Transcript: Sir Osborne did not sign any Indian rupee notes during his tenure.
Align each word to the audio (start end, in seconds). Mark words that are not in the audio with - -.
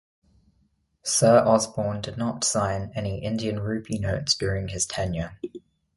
Sir 1.03 1.43
Osborne 1.45 2.01
did 2.01 2.17
not 2.17 2.43
sign 2.43 2.91
any 2.95 3.23
Indian 3.23 3.59
rupee 3.59 3.99
notes 3.99 4.33
during 4.33 4.69
his 4.69 4.87
tenure. 4.87 5.37